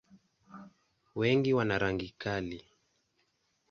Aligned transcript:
Wengi 1.17 1.51
wana 1.57 1.75
rangi 1.81 2.09
kali. 2.21 2.59